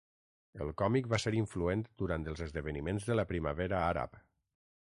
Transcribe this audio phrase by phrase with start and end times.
[0.63, 4.23] El còmic va ser influent durant els esdeveniments de la primavera àrab.